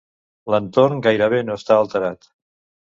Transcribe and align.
L'entorn 0.53 1.03
gairebé 1.09 1.43
no 1.51 1.61
està 1.63 1.81
alterat. 1.85 2.31